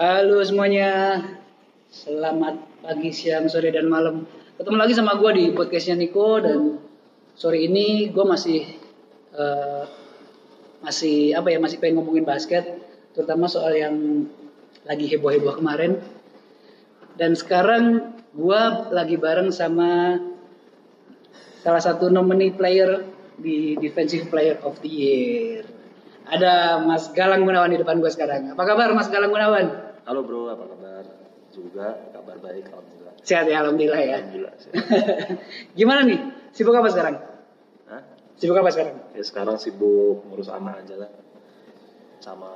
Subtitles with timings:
[0.00, 1.20] Halo semuanya,
[1.92, 4.24] selamat pagi, siang, sore, dan malam.
[4.56, 6.80] Ketemu lagi sama gue di podcastnya Niko dan
[7.36, 8.64] sore ini gue masih
[9.36, 9.84] eh,
[10.80, 12.80] masih apa ya masih pengen ngomongin basket,
[13.12, 14.24] terutama soal yang
[14.88, 16.00] lagi heboh-heboh kemarin.
[17.20, 18.60] Dan sekarang gue
[18.96, 20.16] lagi bareng sama
[21.60, 23.04] salah satu nominee player
[23.36, 25.68] di Defensive Player of the Year.
[26.24, 28.56] Ada Mas Galang Gunawan di depan gue sekarang.
[28.56, 29.89] Apa kabar Mas Galang Gunawan?
[30.06, 31.04] Halo bro, apa kabar?
[31.50, 33.14] Juga kabar baik, alhamdulillah.
[33.22, 34.16] Sehat ya, alhamdulillah ya.
[34.22, 34.54] Alhamdulillah.
[35.78, 36.18] Gimana nih?
[36.50, 37.14] Sibuk apa sekarang?
[37.90, 38.02] Hah?
[38.38, 38.96] Sibuk apa sekarang?
[39.12, 41.10] Ya sekarang sibuk ngurus anak aja lah.
[42.20, 42.50] Sama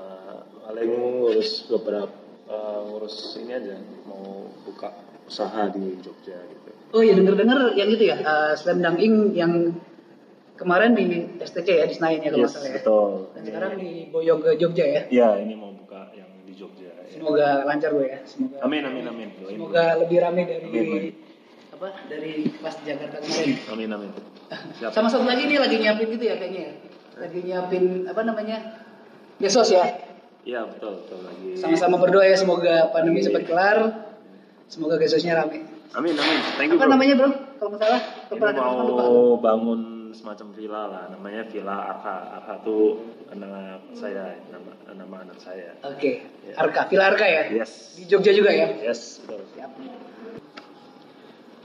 [0.65, 0.89] paling
[1.21, 2.13] ngurus beberapa
[2.45, 4.93] eh, ngurus ini aja mau buka
[5.25, 6.71] usaha di Jogja gitu.
[6.95, 9.75] Oh iya denger-denger yang itu ya, uh, Slam Dunk Inc yang
[10.55, 11.09] kemarin di
[11.43, 12.75] STC ya, di Senayan ya kalau Yes, salah ya.
[12.79, 13.11] betul.
[13.35, 15.03] Dan Ini- sekarang di Boyong ke Jogja ya.
[15.11, 16.93] Ya ini mau buka yang di Jogja.
[16.93, 17.04] ya.
[17.15, 18.19] Semoga lancar gue ya.
[18.27, 19.29] Semoga, Amin amin amin.
[19.39, 19.55] Doain.
[19.55, 21.05] semoga lebih rame dari Amin, amin.
[21.71, 23.57] apa dari pas Jakarta kemarin.
[23.71, 24.11] Amin amin.
[24.79, 24.91] Siap.
[24.91, 26.73] Sama satu lagi nih lagi nyiapin gitu ya kayaknya ya.
[27.17, 28.59] Lagi nyiapin apa namanya?
[29.39, 29.85] Besos ya.
[30.45, 31.57] Iya betul betul lagi.
[31.57, 33.79] Sama-sama berdoa ya semoga pandemi cepat kelar.
[34.67, 35.63] Semoga gesosnya rame.
[35.95, 36.39] Amin amin.
[36.59, 36.93] Thank you Apa bro.
[36.99, 37.31] namanya bro?
[37.55, 39.81] Kalau nggak salah, Ini mau bangun
[40.15, 42.17] semacam villa lah, namanya Villa Arha.
[42.35, 45.75] Arha tuh nama saya, nama, nama anak saya.
[45.83, 46.55] Oke, Ya.
[46.57, 47.43] Arka, Villa Arka ya.
[47.53, 48.71] Yes, Di Jogja juga ya.
[48.79, 49.43] yes, betul.
[49.53, 49.71] Siap.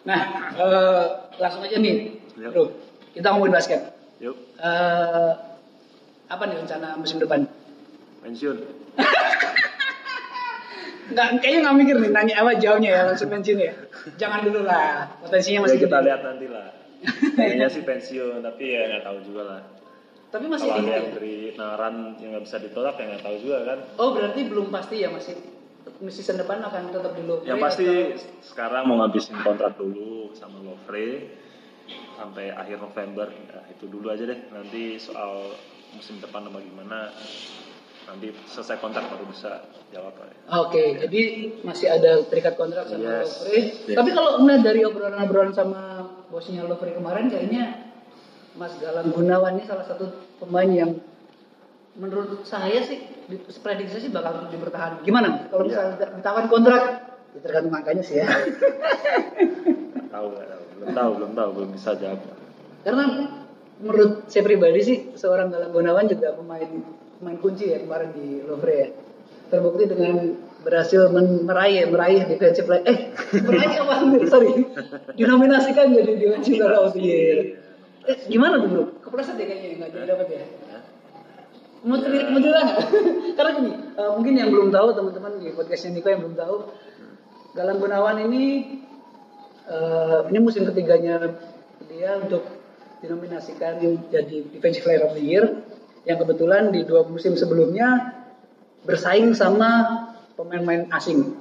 [0.02, 0.22] Nah,
[0.56, 1.04] eh,
[1.38, 2.52] langsung aja nih, Yuk.
[2.52, 2.64] bro.
[3.12, 3.82] Kita ngomongin basket.
[4.18, 5.32] Yuk, Eh,
[6.28, 7.48] apa nih rencana musim depan?
[8.20, 8.58] pensiun.
[11.10, 13.74] Nggak, kayaknya nggak mikir nih nanya apa jawabnya ya langsung pensiun ya.
[14.14, 16.06] Jangan dulu lah, potensinya Ya, masih kita gede.
[16.06, 16.68] lihat nanti lah.
[17.34, 19.62] Kayaknya sih pensiun, tapi ya nggak tahu juga lah.
[20.30, 23.58] Tapi masih Kalau ada yang beri nawaran yang nggak bisa ditolak, ya nggak tahu juga
[23.66, 23.80] kan.
[23.98, 25.34] Oh berarti belum pasti ya masih
[26.08, 30.62] season depan akan tetap di Lovre Yang pasti atau- sekarang mau ngabisin kontrak dulu sama
[30.62, 31.34] Lovre
[32.14, 33.28] sampai akhir November.
[33.32, 34.40] Ya, itu dulu aja deh.
[34.50, 35.56] Nanti soal
[35.90, 37.10] musim depan apa gimana
[38.06, 40.38] nanti selesai kontrak baru bisa jawab lah ya.
[40.62, 41.22] Oke, jadi
[41.62, 43.26] masih ada terikat kontrak sama Yes.
[43.26, 43.58] Lovre.
[43.86, 43.98] Yes.
[43.98, 45.82] Tapi kalau ngeliat dari obrolan-obrolan sama
[46.30, 47.94] bosnya Lovre kemarin, kayaknya
[48.54, 50.92] Mas Galang Gunawan ini salah satu pemain yang
[51.96, 55.04] menurut saya sih, di- prediksi sih bakal terus dipertahankan.
[55.04, 55.50] Gimana?
[55.50, 55.70] Kalau Iya.
[55.70, 56.82] misalnya ditawarin kontrak,
[57.34, 58.28] ya tergantung angkanya sih ya.
[58.30, 62.20] Nggak tahu nggak tahu belum tahu belum tahu belum bisa jawab.
[62.80, 63.04] Karena
[63.80, 66.70] menurut saya pribadi sih, seorang Galang Gunawan juga pemain
[67.20, 68.88] pemain kunci ya kemarin di Lovre ya.
[69.50, 70.16] Terbukti dengan
[70.60, 73.00] berhasil men- meraih meraih defensive player eh
[73.48, 73.94] meraih apa
[74.28, 74.52] sorry
[75.16, 77.38] dinominasikan jadi defensive player of the year.
[78.10, 78.84] Eh, gimana tuh bro?
[79.06, 80.44] Kepleset ya kayaknya nggak jadi dapat ya.
[81.80, 82.80] Mau cerita, mau cerita nggak?
[83.40, 86.56] Karena gini, eh, mungkin yang belum tahu teman-teman di podcastnya Niko yang belum tahu,
[87.56, 88.44] Galang Gunawan ini
[89.70, 91.38] eh, ini musim ketiganya
[91.88, 92.44] dia untuk
[93.00, 93.80] dinominasikan
[94.12, 95.46] jadi Defensive Player of the Year
[96.04, 98.16] yang kebetulan di dua musim sebelumnya
[98.84, 99.99] bersaing sama
[100.40, 101.36] pemain-pemain asing.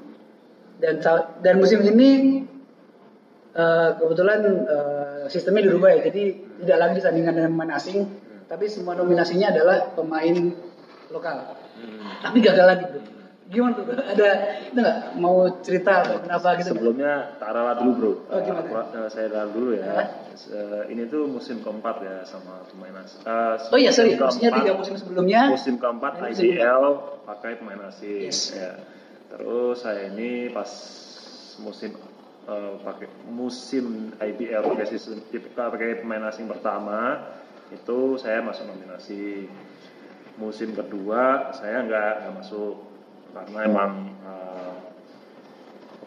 [0.82, 0.98] Dan
[1.42, 2.42] dan musim ini
[3.54, 6.10] eh, kebetulan eh, sistemnya dirubah ya.
[6.10, 6.22] Jadi
[6.66, 10.36] tidak lagi disandingkan dengan pemain asing tapi semua nominasinya adalah pemain
[11.12, 11.36] lokal.
[11.78, 12.03] Hmm.
[12.19, 13.18] tapi gagal lagi bro
[13.48, 14.28] gimana tuh ada
[14.60, 16.76] itu nggak mau cerita atau kenapa gitu?
[16.76, 18.12] Sebelumnya tak ralat dulu bro.
[18.28, 18.69] Oh, gimana?
[18.69, 19.84] Aku- eh, saya ralat dulu ya.
[19.88, 20.06] Hah?
[20.36, 23.25] Eh, ini tuh musim keempat ya sama pemain asing.
[23.25, 26.84] Eh, oh iya sorry musim maksudnya tiga musim sebelumnya Musim keempat IBL
[27.25, 28.28] pakai pemain asing.
[28.28, 28.53] Yes.
[28.53, 28.72] Ya.
[29.32, 30.69] Terus saya ini pas
[31.59, 31.97] musim
[32.48, 35.25] eh, pakai musim IBL pakai sistem
[35.56, 37.32] pakai pemain asing pertama
[37.72, 39.48] itu saya masuk nominasi.
[40.36, 42.88] Musim kedua saya nggak nggak masuk
[43.34, 43.93] karena emang
[44.25, 44.77] eh,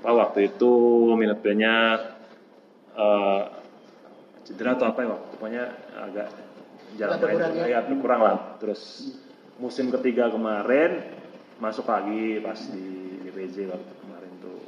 [0.01, 0.73] apa waktu itu
[1.13, 1.75] minat bandnya
[2.97, 3.43] eh,
[4.45, 5.63] cedera atau apa ya waktu pokoknya
[6.01, 6.27] agak
[6.97, 7.79] jarang main berkurang ya?
[7.87, 8.37] berkurang lah.
[8.59, 8.81] Terus
[9.61, 11.21] musim ketiga kemarin
[11.61, 14.61] masuk lagi pas di DPJ waktu kemarin tuh.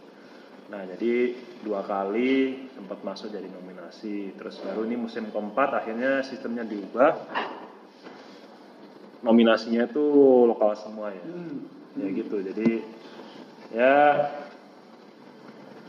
[0.70, 1.36] Nah jadi
[1.66, 4.38] dua kali sempat masuk jadi nominasi.
[4.38, 7.12] Terus baru ini musim keempat akhirnya sistemnya diubah.
[9.24, 10.06] Nominasinya itu
[10.48, 11.24] lokal semua ya.
[11.24, 11.83] Hmm.
[11.94, 12.70] Ya gitu jadi
[13.70, 13.96] ya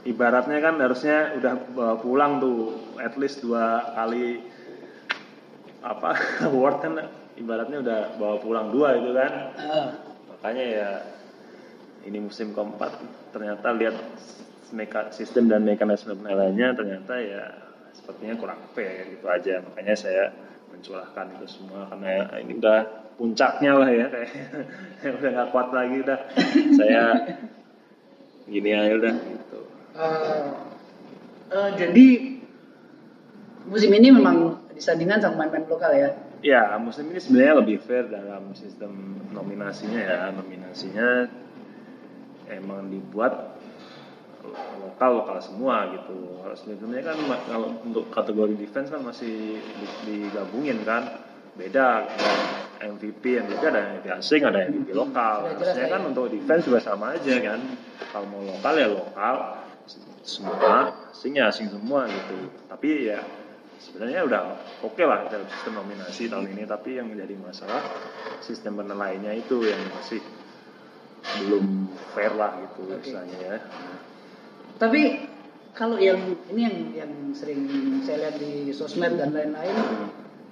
[0.05, 2.59] ibaratnya kan harusnya udah bawa pulang tuh
[3.01, 4.45] at least dua kali
[5.81, 6.11] apa
[6.49, 6.93] award kan
[7.35, 9.89] ibaratnya udah bawa pulang dua itu kan Ah.
[10.29, 10.91] makanya ya
[12.05, 13.01] ini musim keempat
[13.33, 13.97] ternyata lihat
[14.77, 17.45] meka- sistem dan mekanisme penilaiannya ternyata ya
[17.97, 20.25] sepertinya kurang fair gitu aja makanya saya
[20.75, 22.81] mencurahkan itu semua karena ya ini udah
[23.15, 24.31] puncaknya lah ya kayak
[25.23, 26.19] udah nggak kuat lagi udah
[26.75, 27.03] saya
[28.51, 29.61] gini aja udah gitu
[29.95, 30.51] Eh,
[31.55, 32.07] eh, jadi
[33.71, 36.11] musim ini memang disandingkan sama pemain-pemain lokal ya.
[36.43, 40.19] Ya, musim ini sebenarnya lebih fair dalam sistem nominasinya ya.
[40.35, 41.31] Nominasinya
[42.51, 43.55] emang dibuat
[44.81, 46.41] lokal lokal semua gitu.
[46.43, 47.17] Kalau sebelumnya kan
[47.49, 51.23] kalau untuk kategori defense kan masih di- digabungin kan.
[51.55, 52.31] Beda ada
[52.83, 55.55] MVP, MVP ada MVP asing, ada MVP lokal.
[55.55, 56.09] Harusnya lah kan ya.
[56.11, 57.61] untuk defense juga sama aja kan.
[58.11, 59.35] Kalau mau lokal ya lokal
[60.25, 62.51] semua, asing ya asing semua gitu.
[62.67, 63.23] Tapi ya
[63.79, 64.41] sebenarnya udah
[64.81, 67.83] oke lah dalam sistem nominasi tahun ini tapi yang menjadi masalah
[68.41, 70.25] sistem penilaiannya itu yang masih
[71.45, 73.01] belum fair lah gitu Oke.
[73.05, 73.59] istilahnya ya
[74.75, 75.03] Tapi
[75.75, 77.67] kalau yang ini yang yang sering
[78.07, 79.77] saya lihat di sosmed dan lain-lain,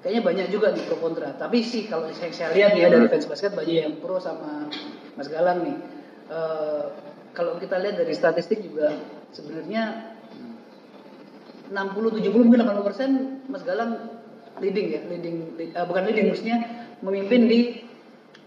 [0.03, 1.35] kayaknya banyak juga nih pro kontra.
[1.39, 4.67] Tapi sih kalau saya, saya lihat ya dari fans basket banyak yang pro sama
[5.15, 5.77] Mas Galang nih.
[6.31, 6.85] Eh,
[7.33, 8.93] kalau kita lihat dari statistik juga
[9.33, 10.15] sebenarnya
[11.73, 13.11] 60, 70 mungkin 80 persen
[13.49, 14.21] Mas Galang
[14.61, 16.59] leading ya, leading, lead- eh, bukan leading maksudnya
[17.01, 17.61] memimpin di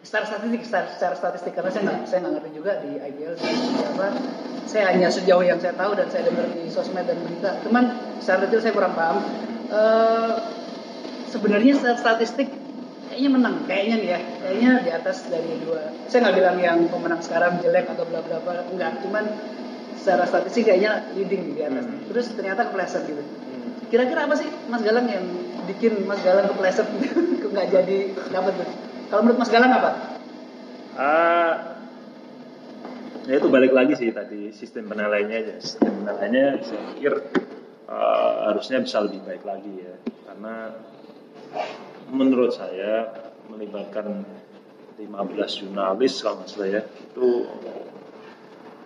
[0.06, 3.84] secara statistik, secara, secara statistik karena saya nggak saya nggak ngerti juga di IBL seperti
[3.96, 4.08] apa.
[4.66, 7.62] Saya hanya sejauh yang saya tahu dan saya dengar di sosmed dan berita.
[7.62, 9.22] Cuman secara detail saya kurang paham.
[9.70, 10.34] Eh,
[11.30, 12.50] sebenarnya statistik
[13.10, 15.94] kayaknya menang, kayaknya nih ya, kayaknya di atas dari dua.
[16.10, 19.00] Saya nggak bilang yang pemenang sekarang jelek atau bla bla bla, enggak.
[19.06, 19.24] Cuman
[19.96, 21.86] secara statistik kayaknya leading di atas.
[21.86, 22.02] Hmm.
[22.12, 23.24] Terus ternyata kepleset gitu.
[23.90, 25.26] Kira-kira apa sih Mas Galang yang
[25.70, 26.86] bikin Mas Galang kepleset
[27.54, 27.98] nggak jadi
[28.34, 28.70] dapat tuh?
[29.10, 29.92] Kalau menurut Mas Galang apa?
[30.96, 31.75] Ah,
[33.26, 35.56] ya itu balik lagi sih tadi sistem penilaiannya aja.
[35.58, 37.14] Sistem penilaiannya saya pikir
[37.90, 39.96] ah, harusnya bisa lebih baik lagi ya.
[40.30, 40.56] Karena
[42.14, 43.10] menurut saya
[43.50, 44.26] melibatkan
[45.02, 47.28] 15 jurnalis kalau nggak salah ya itu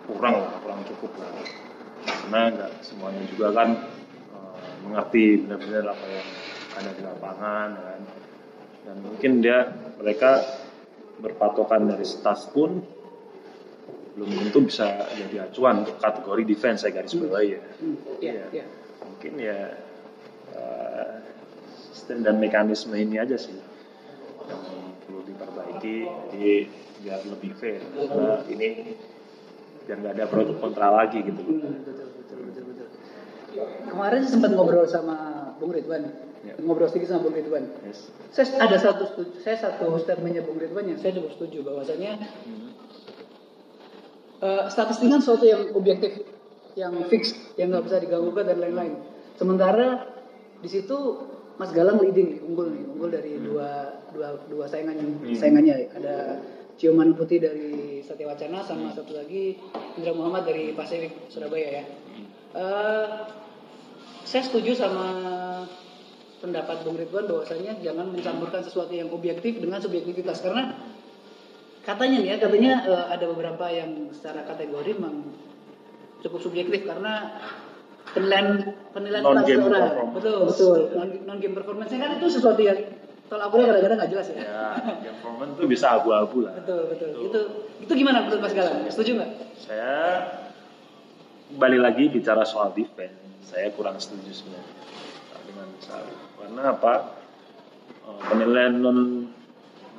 [0.08, 1.32] kurang lah, kurang cukup lah.
[2.08, 3.68] Karena nggak semuanya juga kan
[4.32, 6.28] ah, mengerti benar-benar apa yang
[6.80, 8.00] ada di lapangan kan.
[8.88, 9.68] Dan mungkin dia
[10.00, 10.40] mereka
[11.20, 12.99] berpatokan dari stats pun
[14.10, 17.60] belum tentu bisa jadi acuan untuk kategori defense saya garis bawahi ya.
[17.78, 18.44] Hmm, Iya, Iya.
[18.52, 18.64] iya.
[19.00, 19.58] Mungkin ya
[20.50, 21.08] eh,
[21.90, 23.54] sistem dan mekanisme ini aja sih
[24.50, 24.62] yang
[25.06, 25.96] perlu diperbaiki
[26.34, 26.52] jadi
[27.00, 27.80] biar lebih fair.
[27.86, 28.68] Karena ini
[29.86, 31.40] biar nggak ada produk kontra lagi gitu.
[31.40, 32.88] Hmm, betul, betul, betul, betul.
[33.88, 35.16] Kemarin sempat ngobrol sama
[35.58, 36.02] Bung Ridwan,
[36.40, 36.56] Ya.
[36.56, 37.64] ngobrol sedikit sama Bung Ridwan.
[37.84, 38.08] Yes.
[38.32, 39.04] Saya ada satu
[39.38, 42.16] saya satu statementnya Bung Ridwan yang saya cukup setuju bahwasanya
[44.40, 46.24] eh, statistik kan sesuatu yang objektif,
[46.74, 48.94] yang fix, yang nggak bisa diganggukan dan lain-lain.
[49.36, 50.04] Sementara
[50.60, 50.96] di situ
[51.60, 55.36] Mas Galang leading, unggul nih, unggul dari dua dua dua saingan Hmm.
[55.36, 56.40] saingannya ada
[56.80, 59.60] Ciuman Putih dari Satya Wacana sama satu lagi
[60.00, 61.84] Indra Muhammad dari Pasifik Surabaya ya.
[62.56, 63.06] Eh,
[64.24, 65.06] saya setuju sama
[66.40, 70.72] pendapat Bung Ridwan bahwasanya jangan mencampurkan sesuatu yang objektif dengan subjektivitas karena
[71.80, 75.24] katanya nih ya katanya eh, ada beberapa yang secara kategori memang
[76.20, 77.40] cukup subjektif karena
[78.12, 80.12] penilaian penilaian Non game performance.
[80.16, 80.78] betul betul.
[80.92, 82.78] Non, non game performance kan itu sesuatu yang
[83.30, 84.42] kalau aku kadang-kadang nggak jelas ya.
[84.42, 84.66] Ya,
[85.22, 86.52] performance itu bisa abu-abu lah.
[86.58, 87.10] betul betul.
[87.30, 87.40] Itu
[87.86, 88.84] itu gimana menurut Mas Galang?
[88.90, 89.30] Setuju nggak?
[89.62, 89.94] Saya
[91.54, 93.14] kembali lagi bicara soal defense,
[93.46, 94.74] saya kurang setuju sebenarnya
[95.46, 96.94] dengan misalnya karena apa?
[98.10, 98.98] Eh, penilaian non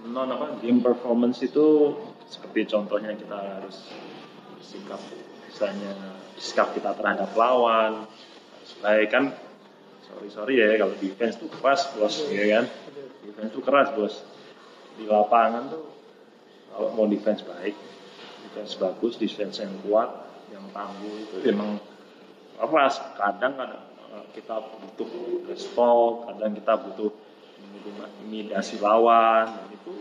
[0.09, 1.93] non apa game performance itu
[2.25, 3.93] seperti contohnya kita harus
[4.65, 4.97] sikap
[5.45, 5.93] misalnya
[6.41, 8.09] sikap kita terhadap lawan.
[8.65, 9.35] Supaya kan
[10.05, 12.65] sorry sorry ya kalau defense tuh keras bos ya kan?
[12.65, 13.07] Betul.
[13.29, 14.13] defense tuh keras bos.
[14.97, 15.85] Di lapangan tuh
[16.73, 17.75] kalau mau defense baik
[18.49, 20.09] defense bagus defense yang kuat
[20.49, 21.77] yang tangguh itu memang
[22.57, 22.97] keras.
[23.19, 23.85] Kadang kadang
[24.17, 25.09] eh, kita butuh
[25.45, 27.11] respon kadang kita butuh
[27.85, 29.49] intimidasi lawan.
[29.49, 29.93] Dan itu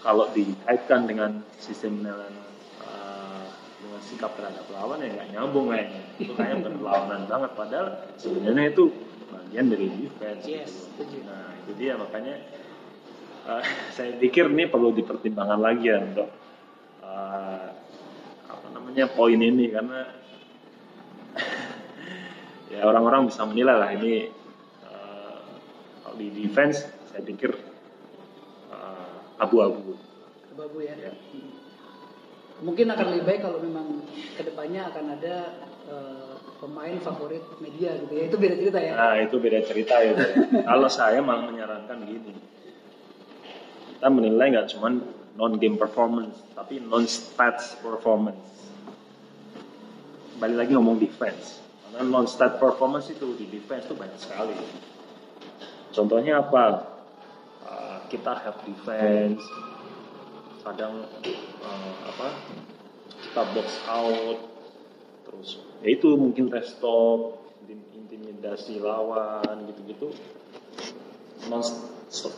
[0.00, 2.34] kalau dikaitkan dengan sistem penilaian
[2.86, 3.46] eh,
[3.82, 7.50] dengan sikap terhadap lawan ya nggak nyambung kayaknya itu kayaknya berlawanan banget.
[7.58, 8.84] Padahal sebenarnya itu
[9.26, 11.26] bagian dari defense Yes, gitu.
[11.26, 11.98] nah itu dia.
[11.98, 12.34] Makanya
[13.50, 13.64] eh,
[13.96, 16.28] saya pikir ini perlu dipertimbangkan lagi ya untuk
[17.02, 17.68] eh,
[18.46, 19.68] apa namanya poin ini.
[19.74, 20.00] Karena
[22.72, 24.45] ya orang-orang bisa menilai lah ini
[26.16, 27.52] di defense saya pikir
[28.72, 29.94] eh, abu-abu
[30.52, 31.12] abu-abu ya ya.
[32.64, 34.00] mungkin akan lebih baik kalau memang
[34.36, 35.36] ke depannya akan ada
[35.86, 40.16] eh, pemain favorit media gitu ya itu beda cerita ya Nah itu beda cerita ya.
[40.72, 42.32] Kalau saya malah menyarankan gini,
[43.92, 44.88] kita menilai nggak cuma
[45.36, 48.56] non game performance, tapi non stats performance.
[50.36, 51.64] balik lagi ngomong defense.
[51.96, 54.52] Karena non-stat performance itu di defense itu banyak sekali.
[55.96, 56.92] Contohnya apa?
[57.64, 59.40] Uh, kita have defense,
[60.60, 61.08] kadang
[61.64, 62.28] uh, apa?
[63.16, 64.38] Kita box out,
[65.24, 67.40] terus ya itu mungkin restop,
[67.96, 70.12] intimidasi lawan gitu-gitu.
[71.48, 71.64] Non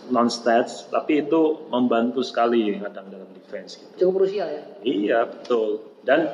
[0.09, 4.07] non stats, tapi itu membantu sekali kadang dalam defense gitu.
[4.07, 4.63] Cukup krusial ya.
[4.81, 5.99] Iya betul.
[6.07, 6.31] Dan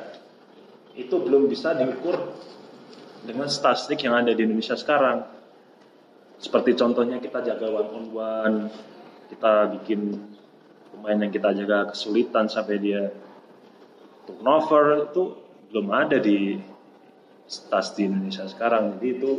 [0.95, 2.31] itu belum bisa diukur
[3.27, 5.34] dengan statistik yang ada di Indonesia sekarang.
[6.39, 8.57] Seperti contohnya kita jaga one on one,
[9.31, 10.19] kita bikin
[10.91, 13.11] pemain yang kita jaga kesulitan sampai dia
[14.27, 15.23] turnover itu
[15.71, 16.59] belum ada di
[17.45, 18.97] stats di Indonesia sekarang.
[18.97, 19.31] Jadi itu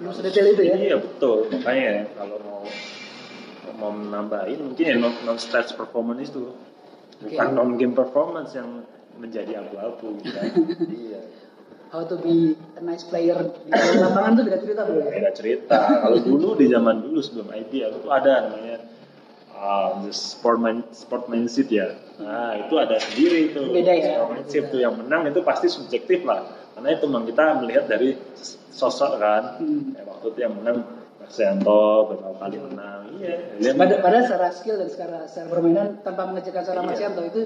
[0.00, 0.74] belum sedetail itu ya?
[0.76, 1.52] Iya betul.
[1.52, 2.62] Makanya kalau mau
[3.80, 6.52] mau menambahin mungkin ya non, non stats performance itu
[7.20, 7.56] bukan okay.
[7.56, 8.84] non game performance yang
[9.20, 10.48] menjadi abu-abu gitu kan.
[11.04, 11.20] iya
[11.90, 13.36] how to be a nice player.
[13.66, 15.02] Di lapangan tuh beda cerita bro.
[15.02, 15.10] Ya?
[15.10, 15.78] beda cerita.
[16.06, 18.78] Kalau dulu di zaman dulu sebelum IPL itu ada namanya
[19.54, 21.98] uh, the sportman sportmanship ya.
[22.22, 24.22] Nah itu ada sendiri itu beda ya?
[24.22, 24.80] Sportmanship tuh.
[24.80, 26.46] Yang menang itu pasti subjektif lah.
[26.78, 28.14] Karena itu memang kita melihat dari
[28.70, 29.58] sosok kan.
[29.58, 29.98] Hmm.
[29.98, 30.86] ya, waktu itu yang menang
[31.20, 33.00] Marcianto beberapa kali menang.
[33.20, 36.90] Iya pada, pada secara skill dan secara secara permainan tanpa mengecilkan seorang iya.
[36.94, 37.40] Marcianto itu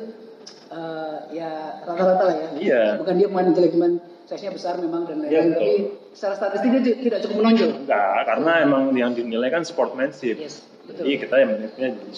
[0.70, 2.48] uh, ya rata-rata lah ya.
[2.54, 2.82] Iya.
[3.02, 3.92] bukan dia pemain jelek cuman
[4.24, 5.72] size-nya besar memang dan lain-lain ya, tapi
[6.16, 7.70] secara statistik dia tidak cukup menonjol.
[7.84, 10.40] Enggak karena emang yang dinilai kan sportmanship.
[10.40, 11.04] Yes, betul.
[11.04, 12.12] jadi kita yang menilainya jadi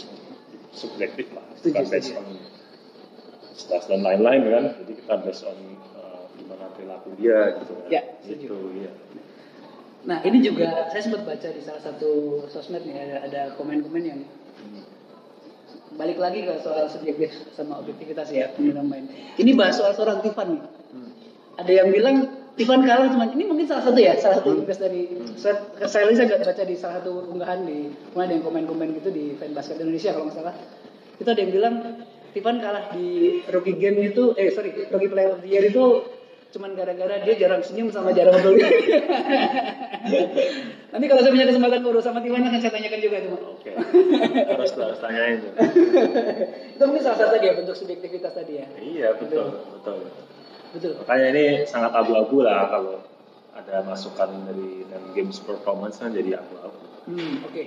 [0.71, 2.27] subjektif lah kita based on
[3.59, 4.65] stats dan lain-lain kan.
[4.85, 5.59] Jadi kita based on
[5.99, 8.93] uh, gimana perilaku dia gitu ya gitu ya
[10.07, 14.23] nah ini juga saya sempat baca di salah satu sosmed nih ada ada komen-komen yang
[15.99, 19.11] balik lagi ke soal subjektif sama objektivitas ya main.
[19.35, 20.63] Ini bahas soal seorang Tiffan nih
[21.57, 22.17] ada yang bilang
[22.57, 26.41] Ivan kalah cuma ini mungkin salah satu ya salah satu tugas dari saya saya saya
[26.41, 30.17] baca di salah satu unggahan di mana ada yang komen-komen gitu di fan basket Indonesia
[30.17, 30.55] kalau nggak salah.
[31.21, 31.75] Itu ada yang bilang
[32.33, 36.05] Ivan kalah di rookie game itu eh sorry rookie player of the year itu
[36.57, 38.57] cuman gara-gara dia jarang senyum sama jarang ngobrol
[40.95, 43.71] nanti kalau saya punya kesempatan ngobrol sama Tiwan akan saya tanyakan juga itu oke.
[44.49, 45.45] Harus harus tanyain.
[46.79, 48.67] Itu mungkin salah satu dia bentuk subjektivitas tadi ya.
[48.81, 50.25] Iya betul betul, betul.
[50.75, 50.93] Betul.
[51.03, 53.03] Makanya ini sangat abu-abu lah kalau
[53.57, 56.85] ada masukan dari dan games performance kan jadi abu-abu.
[57.07, 57.53] Hmm, Oke.
[57.53, 57.67] Okay.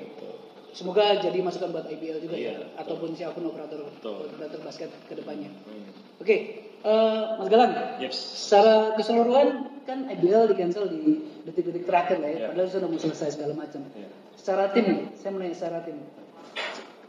[0.69, 2.77] Semoga jadi masukan buat IBL juga iya, ya, betul.
[2.77, 4.29] ataupun siapa pun operator betul.
[4.29, 5.49] operator basket ke depannya.
[5.65, 5.89] Hmm.
[6.21, 6.39] Oke, okay.
[6.85, 7.73] uh, eh, Mas Galang.
[7.97, 8.15] Yes.
[8.15, 9.47] Secara keseluruhan
[9.89, 12.49] kan IBL di cancel di detik-detik terakhir lah ya, yeah.
[12.53, 13.81] padahal sudah mau selesai segala macam.
[13.97, 14.13] Yeah.
[14.37, 15.97] Secara tim saya menanya secara tim,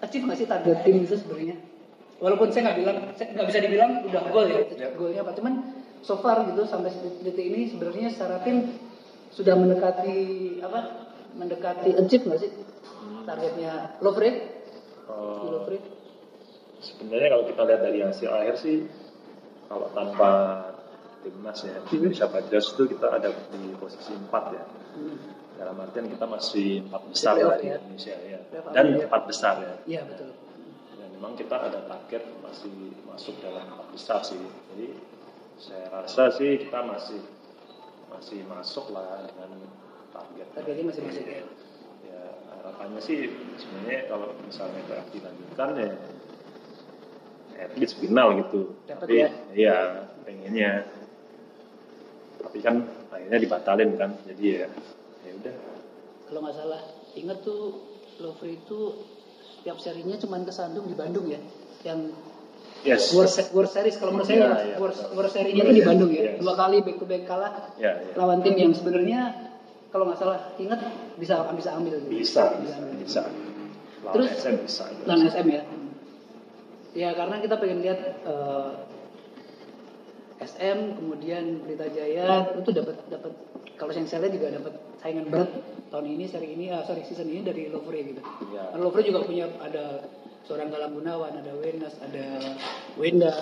[0.01, 1.57] achieve nggak sih target tim itu sebenarnya?
[2.21, 4.91] Walaupun saya nggak bilang, nggak bisa dibilang udah gol ya, yeah.
[4.97, 5.53] golnya apa, cuman
[6.01, 8.69] so far gitu sampai detik ini sebenarnya secara tim
[9.31, 10.19] sudah mendekati
[10.65, 10.81] apa
[11.39, 12.51] mendekati achieve nggak sih
[13.25, 14.31] targetnya Lovre?
[15.07, 15.79] Uh, Lovre?
[16.81, 18.89] Sebenarnya kalau kita lihat dari hasil akhir sih
[19.69, 20.31] kalau tanpa
[21.23, 21.79] timnas ya.
[21.93, 24.65] Indonesia Padras itu kita ada di posisi 4 ya.
[24.97, 25.17] Hmm.
[25.61, 27.77] Dalam artian kita masih empat besar lah di ya.
[27.77, 28.41] Indonesia ya.
[28.73, 29.75] Dan empat besar ya.
[29.85, 30.33] Iya betul.
[30.97, 34.41] Dan memang kita ada target masih masuk dalam empat besar sih.
[34.73, 34.97] Jadi
[35.61, 37.21] saya rasa sih kita masih
[38.09, 39.61] masih masuk lah dengan
[40.11, 40.47] target.
[40.57, 41.45] Targetnya masih masuk ya.
[42.09, 42.23] Ya
[42.59, 43.29] harapannya sih
[43.61, 45.93] sebenarnya kalau misalnya tidak dilanjutkan ya
[47.61, 48.73] at least final gitu.
[48.89, 49.29] Dapat Tapi ya?
[49.53, 49.79] Iya
[50.25, 50.73] pengennya.
[52.41, 54.69] Tapi kan akhirnya dibatalin kan, jadi ya
[55.29, 55.55] ya udah.
[56.25, 57.85] Kalau nggak salah ingat tuh
[58.17, 58.97] Lovre itu
[59.61, 61.37] setiap serinya cuma kesandung di Bandung ya,
[61.85, 62.17] yang
[62.81, 63.13] Yes.
[63.13, 66.33] World, World Series kalau menurut saya yeah, yeah, World, World Series-nya itu di Bandung ya.
[66.33, 66.41] Yes.
[66.41, 68.17] Dua kali back to back kalah yeah, yeah.
[68.17, 69.21] lawan tim yang sebenarnya
[69.93, 70.81] kalau nggak salah ingat
[71.21, 72.01] bisa bisa ambil.
[72.09, 72.77] Bisa, bisa.
[72.97, 73.23] bisa.
[74.01, 74.85] Lawan Terus SM bisa.
[75.05, 75.63] Lawan SM ya.
[76.91, 78.89] Ya karena kita pengen lihat uh,
[80.41, 83.33] eh, SM kemudian Pelita Jaya itu dapat dapat
[83.77, 84.73] kalau yang saya lihat juga dapat
[85.05, 85.51] saingan berat
[85.93, 88.25] tahun ini seri ini uh, sorry season ini dari Lovre gitu.
[88.57, 88.73] Yeah.
[88.81, 90.01] Lovre juga punya ada
[90.45, 92.25] seorang Galang Gunawan, ada Wenas, ada
[92.97, 93.33] Wenda.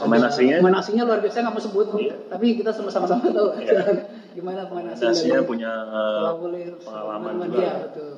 [0.00, 0.58] Pemain asingnya?
[0.58, 2.16] Pemain asingnya luar biasa nggak mau sebut, iya.
[2.26, 3.80] tapi kita sama-sama tahu iya.
[4.36, 5.14] gimana pemain asing.
[5.14, 6.34] Asingnya punya uh,
[6.82, 7.58] pengalaman juga.
[7.58, 8.12] Dia, betul.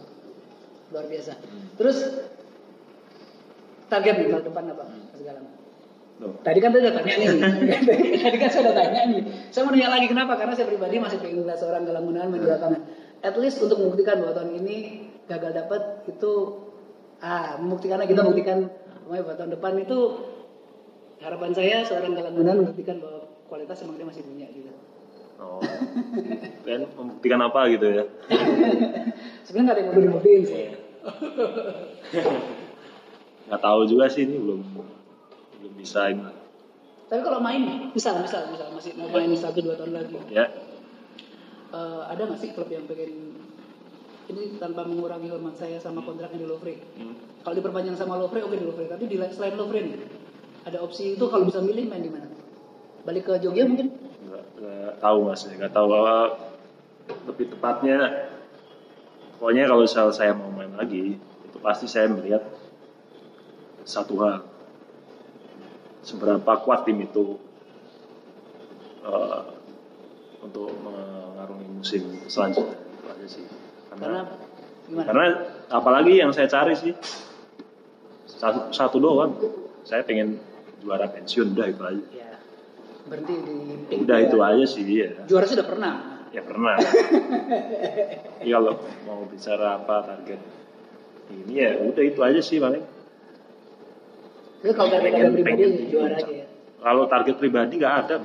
[0.95, 1.33] Luar biasa.
[1.37, 1.65] Hmm.
[1.77, 1.97] Terus
[3.93, 5.47] target tahun depan apa, Mas Galang?
[6.17, 6.33] Loh.
[6.41, 7.29] Tadi kan saya udah tanya nih.
[8.25, 9.23] Tadi kan saya udah tanya nih.
[9.53, 10.33] Saya mau nanya lagi kenapa?
[10.41, 12.83] Karena saya pribadi masih pengen lihat seorang Galang Gunawan di lapangan.
[13.21, 14.77] At least untuk membuktikan bahwa tahun ini
[15.29, 16.33] gagal dapat itu
[17.25, 18.69] ah membuktikan kita buktikan
[19.07, 19.99] buat tahun depan itu
[21.23, 24.71] harapan saya seorang Galang Gunan membuktikan bahwa kualitas emang dia masih punya gitu.
[25.37, 25.61] Oh.
[26.67, 28.05] Dan membuktikan apa gitu ya?
[29.47, 30.65] Sebenarnya nggak ada yang mau dibuktiin sih.
[33.47, 34.61] Nggak tahu juga sih ini belum
[35.63, 36.25] belum bisa ini.
[37.07, 37.63] Tapi kalau main,
[37.95, 40.51] misal, misal, misal masih mau main satu dua tahun lagi, Ya,
[41.71, 43.39] eh, ada nggak sih klub yang pengen
[44.27, 46.75] ini tanpa mengurangi hormat saya sama kontraknya di Lovre?
[46.99, 47.15] Hmm.
[47.47, 48.91] Kalau diperpanjang sama Lovre, oke di Lovre.
[48.91, 49.97] Tapi di selain Lovre nih,
[50.67, 52.27] ada opsi itu kalau bisa milih main di mana?
[53.07, 54.07] Balik ke Jogja mungkin?
[54.27, 56.29] nggak, nggak tahu mas, nggak tahu uh,
[57.31, 57.99] lebih tepatnya.
[59.37, 62.43] Pokoknya kalau misal saya mau main lagi, itu pasti saya melihat
[63.87, 64.43] satu hal,
[66.01, 67.37] seberapa kuat tim itu
[69.05, 69.45] uh,
[70.41, 72.81] untuk mengarungi musim selanjutnya.
[72.81, 73.45] Itu aja sih.
[73.97, 74.21] Karena
[74.87, 75.07] gimana?
[75.09, 75.27] Karena
[75.73, 76.93] apalagi yang saya cari sih
[78.29, 79.33] satu, satu doang.
[79.87, 80.37] Saya pengen
[80.83, 82.05] juara pensiun udah itu aja.
[82.11, 82.31] ya
[83.07, 85.11] berhenti di Udah itu aja sih ya.
[85.31, 85.93] Juara sudah pernah.
[86.35, 86.75] Ya pernah.
[88.47, 90.39] Iya kalau mau bicara apa target
[91.35, 92.85] ini ya udah itu aja sih paling.
[94.63, 96.47] Kalau target Pengen- pribadi pengen juara aja ya.
[96.79, 98.17] Kalau target pribadi nggak ada.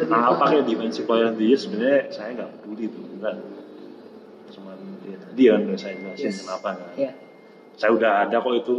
[0.00, 0.64] Nah, apa kayak
[1.26, 3.34] of the year sebenarnya saya nggak peduli itu bukan.
[4.50, 4.76] Cuman
[5.38, 6.36] ya, kan udah saya jelasin Yes.
[6.44, 6.90] kenapa kan.
[6.98, 7.10] Ya.
[7.78, 8.76] Saya udah ada kok itu.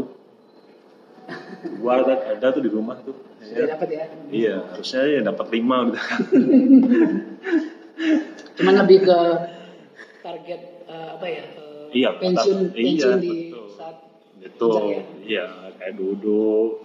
[1.80, 3.16] Gua ada, ada tuh di rumah tuh.
[3.40, 4.04] Sudah dapat ya.
[4.30, 6.20] Iya, harusnya ya dapat lima gitu kan.
[8.58, 9.20] Cuman lebih ke
[10.22, 11.44] target eh, apa ya?
[11.46, 11.60] eh,
[11.92, 13.68] Iya, pensiun iya, pensiun di betul.
[13.75, 13.96] saat
[14.42, 15.01] Itu, ya?
[15.22, 15.46] iya
[15.78, 16.82] kayak duduk,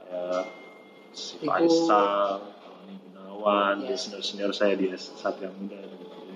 [0.00, 0.44] kayak
[1.14, 1.38] si.
[1.42, 2.42] Faisal,
[3.06, 3.86] Gunawan, Iya.
[3.86, 5.78] di senior-senior saya di Satria Muda.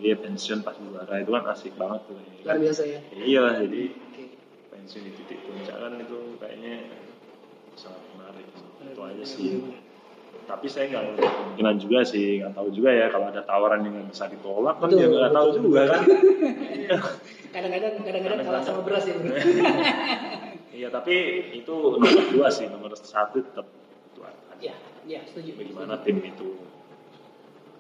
[0.00, 2.16] Jadi pensiun pas juara itu kan asik banget tuh.
[2.16, 3.00] ya luar biasa ya.
[3.12, 4.24] Iya, jadi Oke.
[4.72, 6.74] pensiun di titik puncak kan itu kayaknya
[7.76, 8.46] sangat menarik.
[8.80, 9.60] Itu aja sih.
[10.48, 14.24] Tapi saya nggak kemungkinan juga sih, nggak tahu juga ya kalau ada tawaran yang bisa
[14.24, 16.00] ditolak kan Betul, ya nggak tahu juga kan.
[16.80, 16.96] Iya.
[17.54, 19.14] Kadang-kadang kadang-kadang kalah sama beras ya.
[20.80, 21.12] Iya tapi
[21.60, 23.68] itu nomor dua sih nomor satu tetap
[24.16, 24.40] itu aja.
[24.64, 25.60] ya, ya setuju.
[25.60, 26.56] Bagaimana tim itu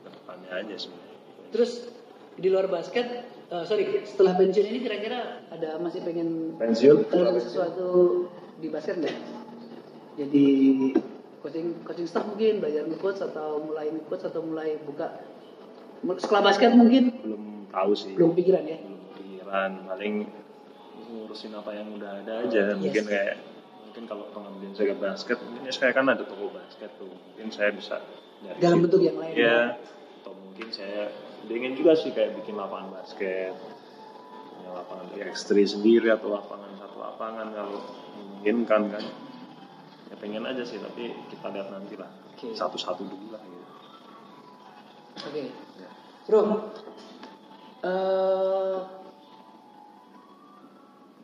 [0.04, 1.16] ke depannya aja sebenarnya.
[1.48, 1.72] Terus
[2.34, 3.06] di luar basket,
[3.48, 7.06] eh, sorry, setelah pensiun ini kira-kira ada masih pengen Pensiun?
[7.06, 7.88] melakukan sesuatu
[8.56, 9.16] di basket nggak?
[10.16, 10.46] Jadi
[11.40, 15.16] coaching coaching staff mungkin belajar nge-coach atau mulai nge-coach atau mulai buka
[16.02, 18.12] sekolah basket mungkin Belum tahu sih.
[18.12, 18.78] belum pikiran ya.
[18.78, 20.14] Belum pikiran paling
[21.02, 22.62] ngurusin apa yang udah ada aja.
[22.74, 23.08] Mungkin Yes.
[23.08, 23.36] kayak
[23.82, 27.48] mungkin kalau pengambilan saya ke basket mungkin ya saya kan ada toko basket tuh mungkin
[27.50, 27.98] saya bisa
[28.40, 28.84] dari Dalam situ.
[28.86, 29.58] bentuk yang lain, ya
[30.20, 31.10] atau mungkin saya
[31.48, 33.56] ingin juga sih kayak bikin lapangan basket
[34.60, 37.80] punya lapangan X3 sendiri atau lapangan satu lapangan kalau
[38.18, 39.04] memungkinkan kan
[40.10, 42.52] ya pengen aja sih tapi kita lihat nanti lah Oke.
[42.52, 43.68] satu-satu dulu lah gitu
[45.20, 45.42] Oke,
[45.80, 45.90] ya.
[46.28, 46.40] bro.
[47.80, 48.78] eh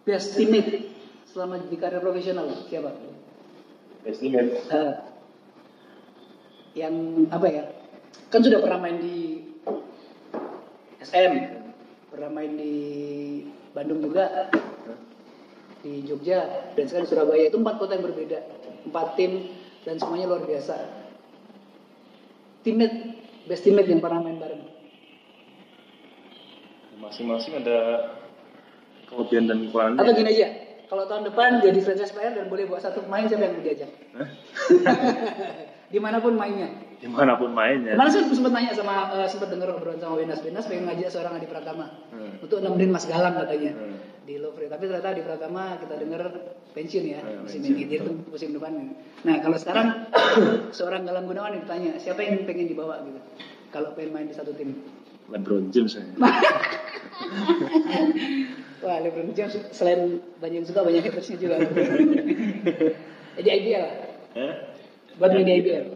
[0.07, 0.89] best teammate
[1.29, 2.95] selama di karir profesional siapa?
[4.07, 4.95] estimate Eh,
[6.79, 7.65] yang apa ya?
[8.31, 9.36] Kan sudah pernah main di
[11.07, 11.35] SM,
[12.11, 12.75] pernah main di
[13.71, 14.51] Bandung juga,
[15.87, 17.45] di Jogja, dan sekarang di Surabaya.
[17.47, 18.39] Itu empat kota yang berbeda,
[18.91, 19.55] empat tim
[19.87, 20.75] dan semuanya luar biasa.
[22.67, 22.99] Teammate,
[23.47, 24.75] best teammate yang pernah main bareng.
[26.97, 28.09] masing-masing ada
[29.07, 30.01] kelebihan dan kekurangannya.
[30.03, 30.49] Atau gini aja,
[30.91, 33.91] kalau tahun depan jadi franchise player dan boleh bawa satu pemain siapa yang mau diajak?
[35.93, 36.86] Di mana pun mainnya.
[36.97, 40.41] Di mana pun mainnya Kemarin saya sempat nanya sama eh, sempat dengar obrolan sama Wenas
[40.41, 42.41] Wenas pengen ngajak seorang Adi Pratama Hmm.
[42.41, 43.97] untuk nemenin Mas Galang katanya Hmm.
[44.25, 44.67] di Lovre.
[44.67, 46.23] Tapi ternyata Adi Pratama kita dengar
[46.73, 48.73] pensiun ya Hmm, musim ini dia tuh musim depan.
[49.23, 50.09] Nah kalau sekarang
[50.77, 53.21] seorang Galang Gunawan ditanya siapa yang pengen dibawa gitu
[53.69, 54.73] kalau pengen main di satu tim.
[55.27, 56.05] LeBron James ya.
[58.81, 61.57] Wah LeBron James selain banyak yang suka banyak hatersnya juga.
[63.37, 63.95] Jadi IBL lah.
[64.37, 64.55] Eh?
[65.17, 65.96] buat main di IBL.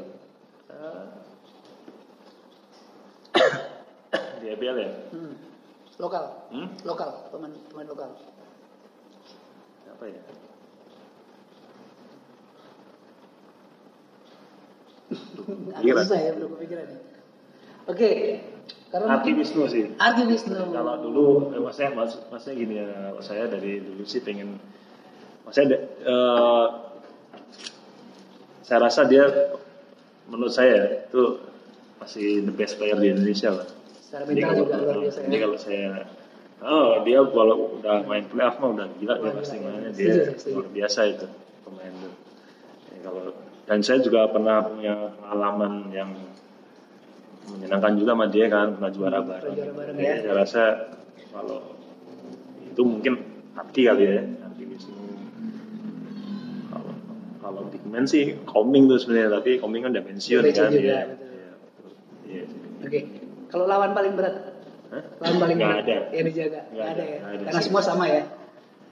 [4.41, 5.35] Di IBL ya Hmm.
[6.01, 6.69] Lokal, hmm?
[6.89, 8.11] lokal, teman teman lokal.
[9.91, 10.23] apa ya
[15.77, 16.99] Agak susah ya belum kepikiran ya.
[17.91, 18.11] Oke,
[18.95, 20.71] karena Arti Wisnu sih Arti Wisnu.
[20.71, 21.91] kalau dulu eh, maksudnya
[22.31, 22.89] maksudnya gini ya
[23.21, 24.59] saya dari dulu sih pengen
[25.43, 26.67] maksudnya de- eh,
[28.63, 29.27] saya rasa dia
[30.31, 31.43] menurut saya itu
[31.99, 33.67] masih the best player di Indonesia lah
[34.11, 35.41] Secara Jadi mental kalau, juga luar biasa jadi ya.
[35.47, 35.91] kalau saya
[36.67, 39.95] oh dia kalau udah main playoff mah udah gila dia pasti gila, mainnya ya.
[39.95, 41.27] dia luar biasa itu
[41.63, 42.11] pemain itu.
[42.91, 43.23] Ya, kalau
[43.71, 46.11] dan saya juga pernah punya pengalaman yang
[47.55, 49.55] menyenangkan juga sama dia kan pernah juara Pernah bareng.
[49.55, 50.15] juara bareng, ya.
[50.27, 50.63] saya rasa
[51.31, 51.61] kalau
[52.67, 53.15] itu mungkin
[53.55, 55.07] arti kali ya arti di sini.
[56.67, 56.93] Kalau
[57.39, 60.75] kalau big man sih Koming tuh sebenarnya tapi Koming kan udah pensiun Udah pensiun kan
[60.75, 60.83] ya.
[60.83, 61.30] Iya, betul.
[63.51, 64.35] Kalau lawan paling berat,
[64.89, 65.03] Hah?
[65.19, 65.97] lawan paling Nggak berat ada.
[66.11, 67.19] yang dijaga, Nggak nggak ada ada, ya.
[67.19, 68.23] nggak ada Karena semua sama ya,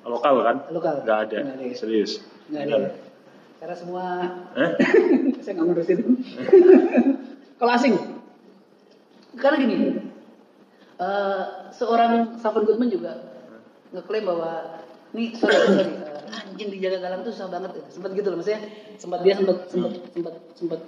[0.03, 0.57] Lokal kan?
[0.71, 0.94] lokal.
[1.05, 1.37] Nggak ada.
[1.38, 1.75] Nggak ada ya?
[1.75, 2.12] Serius.
[2.49, 2.75] Nggak ada.
[2.77, 2.90] ya?
[3.59, 4.05] Karena semua,
[4.55, 4.71] Hah?
[5.42, 5.99] saya nggak ngurusin.
[7.59, 7.94] Kalau asing,
[9.35, 9.75] karena gini,
[10.97, 11.40] eh,
[11.73, 13.12] seorang Stephen Goodman juga
[13.90, 14.53] ngeklaim bahwa
[15.11, 17.85] nih sorry sorry eh, anjing dijaga galang tuh susah banget ya.
[17.90, 18.62] Sempat gitu loh maksudnya,
[18.94, 20.81] sempat dia sempat sempat sempat sempat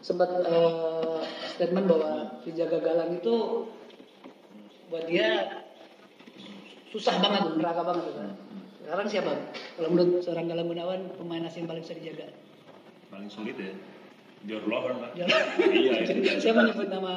[0.00, 1.20] sempat eh,
[1.56, 2.12] statement bahwa
[2.44, 3.66] dijaga galang itu
[4.92, 5.64] buat dia
[6.92, 8.04] susah banget, neraka banget.
[8.12, 8.20] Gitu.
[8.86, 9.32] Sekarang siapa?
[9.74, 12.30] Kalau menurut seorang Galang Gunawan, pemain asing paling bisa dijaga.
[13.10, 13.74] Paling sulit ya.
[14.46, 15.10] Dior Lover kan?
[15.18, 15.42] Jangan.
[15.74, 17.14] iya, itu Saya mau nyebut nama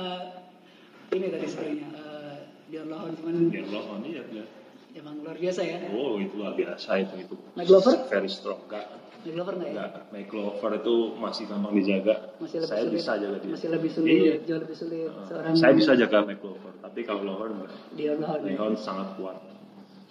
[1.14, 2.38] ini tadi sebenarnya uh,
[2.74, 4.46] Dior Lohon cuman Dior Lover iya dia.
[4.98, 5.78] emang luar biasa ya.
[5.94, 7.36] Oh itu luar biasa itu itu.
[7.54, 7.96] Mike Glover?
[8.10, 8.90] Very strong enggak.
[9.20, 9.86] Mike Glover nggak ya?
[10.10, 12.16] Mike Glover itu masih gampang dijaga.
[12.40, 12.96] Masih lebih saya sulit.
[12.96, 13.52] bisa jaga dia.
[13.52, 14.34] Masih lebih sulit, Iya.
[14.48, 15.10] jauh lebih sulit.
[15.10, 17.72] Uh, Seorang saya bisa jaga Mike Glover, tapi kalau Lover enggak.
[17.94, 18.14] Ya?
[18.16, 19.38] Leon sangat kuat,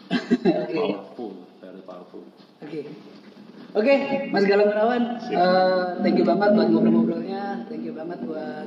[0.12, 0.74] Oke.
[0.74, 2.22] powerful, very powerful.
[2.60, 2.80] Oke.
[3.68, 3.94] Oke,
[4.32, 8.64] Mas Galang Gunawan, eh, thank you banget buat ngobrol-ngobrolnya, thank you banget buat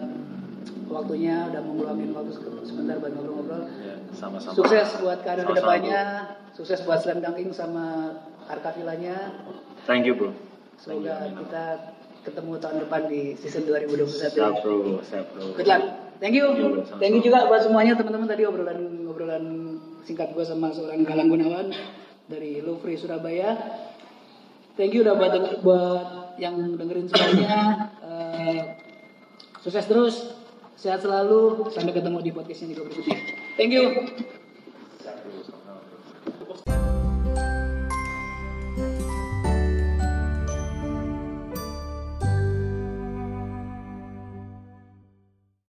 [0.92, 3.64] waktunya udah mau ngeluangin waktu se- sebentar buat ngobrol-ngobrol.
[3.80, 4.54] Ya, sama-sama.
[4.54, 6.04] Sukses buat karir Sama-sama, ke depannya,
[6.52, 7.86] sukses buat slam dunking sama
[8.46, 9.40] Arka Villanya.
[9.42, 9.56] bro.
[9.84, 10.30] Thank you bro.
[10.30, 10.36] You,
[10.78, 11.64] Semoga kita
[12.22, 14.12] ketemu tahun depan di season 2021.
[14.30, 15.56] Siap bro, siap bro.
[15.56, 15.84] Good luck.
[16.20, 16.46] Thank you.
[16.48, 16.82] Thank you, bro.
[16.82, 17.00] Sama-sama.
[17.00, 19.44] Thank you juga buat semuanya teman-teman tadi obrolan obrolan
[20.02, 21.68] singkat gue sama seorang Galang Gunawan
[22.26, 23.58] dari Louvre Surabaya.
[24.74, 26.06] Thank you udah buat buat
[26.38, 27.56] yang dengerin semuanya.
[28.02, 28.62] Eh,
[29.60, 30.16] sukses terus,
[30.82, 31.70] sehat selalu.
[31.70, 33.20] Sampai ketemu di podcast yang berikutnya.
[33.54, 33.86] Thank you.